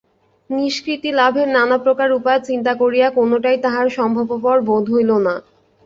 [0.49, 5.35] নিষ্কৃতিলাভের নানাপ্রকার উপায় চিন্তা করিয়া কোনোটাই তাহার সম্ভবপর বোধ হইল না।